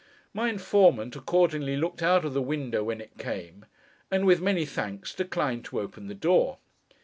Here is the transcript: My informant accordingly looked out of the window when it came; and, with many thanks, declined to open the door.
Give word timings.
My 0.33 0.49
informant 0.49 1.15
accordingly 1.15 1.77
looked 1.77 2.01
out 2.01 2.25
of 2.25 2.33
the 2.33 2.41
window 2.41 2.83
when 2.85 3.01
it 3.01 3.19
came; 3.19 3.65
and, 4.09 4.25
with 4.25 4.41
many 4.41 4.65
thanks, 4.65 5.13
declined 5.13 5.63
to 5.65 5.79
open 5.79 6.07
the 6.07 6.15
door. 6.15 6.57